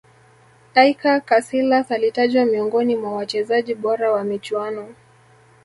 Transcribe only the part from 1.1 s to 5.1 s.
casilas alitajwa miongoni mwa wachezaji bora wa michuano